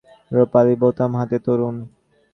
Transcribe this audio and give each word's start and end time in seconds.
রুপালি 0.31 0.73
বোতাম 0.81 1.11
হাতে 1.19 1.37
তরুণ। 1.45 1.75